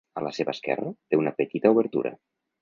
[0.19, 2.15] A la seva esquerra té una petita obertura.